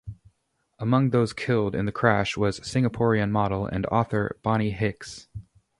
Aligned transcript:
Among 0.79 1.11
those 1.11 1.31
killed 1.31 1.75
in 1.75 1.85
the 1.85 1.91
crash 1.91 2.35
was 2.35 2.59
Singaporean 2.61 3.29
model 3.29 3.67
and 3.67 3.85
author 3.85 4.39
Bonny 4.41 4.71
Hicks. 4.71 5.27